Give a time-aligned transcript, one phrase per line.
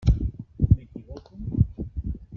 [0.73, 1.37] M'equivoco?